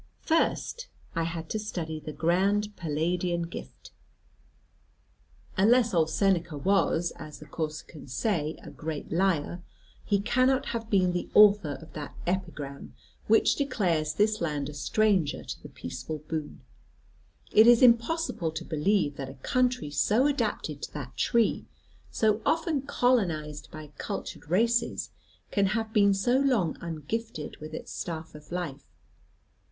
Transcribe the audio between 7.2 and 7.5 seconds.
the